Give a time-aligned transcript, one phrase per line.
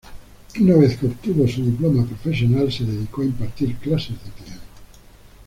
[0.59, 4.61] Una vez que obtuvo su diploma profesional, se dedicó a impartir clases de piano.